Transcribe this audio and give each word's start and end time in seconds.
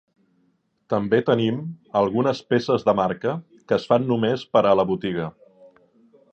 També 0.93 1.19
tenim 1.27 1.59
algunes 2.01 2.41
peces 2.53 2.87
de 2.89 2.97
marca 3.01 3.37
que 3.59 3.79
es 3.81 3.87
fan 3.93 4.11
només 4.15 4.47
per 4.57 4.65
a 4.71 4.73
la 4.83 4.91
botiga. 4.95 5.33